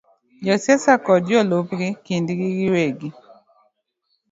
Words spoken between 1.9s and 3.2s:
kindgi giwegi,